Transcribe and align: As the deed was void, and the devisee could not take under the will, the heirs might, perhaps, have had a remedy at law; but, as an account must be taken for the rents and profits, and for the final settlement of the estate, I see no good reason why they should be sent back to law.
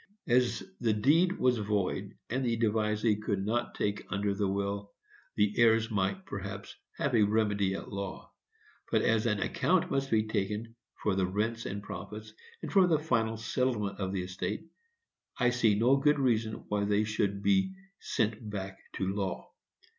As 0.27 0.63
the 0.79 0.93
deed 0.93 1.37
was 1.37 1.59
void, 1.59 2.17
and 2.31 2.43
the 2.43 2.57
devisee 2.57 3.17
could 3.17 3.45
not 3.45 3.75
take 3.75 4.03
under 4.09 4.33
the 4.33 4.47
will, 4.47 4.91
the 5.35 5.53
heirs 5.59 5.91
might, 5.91 6.25
perhaps, 6.25 6.75
have 6.97 7.11
had 7.11 7.21
a 7.21 7.27
remedy 7.27 7.75
at 7.75 7.93
law; 7.93 8.31
but, 8.91 9.03
as 9.03 9.27
an 9.27 9.39
account 9.39 9.91
must 9.91 10.09
be 10.09 10.23
taken 10.25 10.73
for 11.03 11.13
the 11.15 11.27
rents 11.27 11.67
and 11.67 11.83
profits, 11.83 12.33
and 12.63 12.71
for 12.73 12.87
the 12.87 12.97
final 12.97 13.37
settlement 13.37 13.99
of 13.99 14.11
the 14.11 14.23
estate, 14.23 14.65
I 15.37 15.51
see 15.51 15.77
no 15.77 15.97
good 15.97 16.17
reason 16.17 16.63
why 16.67 16.85
they 16.85 17.03
should 17.03 17.43
be 17.43 17.75
sent 17.99 18.49
back 18.49 18.79
to 18.93 19.05
law. 19.07 19.51